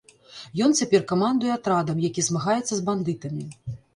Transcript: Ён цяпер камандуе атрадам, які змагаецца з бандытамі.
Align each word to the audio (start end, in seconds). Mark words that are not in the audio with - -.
Ён 0.67 0.71
цяпер 0.79 1.03
камандуе 1.11 1.51
атрадам, 1.57 2.01
які 2.07 2.21
змагаецца 2.29 2.67
з 2.75 2.81
бандытамі. 2.87 3.45